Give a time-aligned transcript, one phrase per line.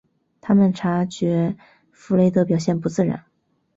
[0.41, 1.55] 他们察觉
[1.91, 3.23] 弗雷德表现不自然。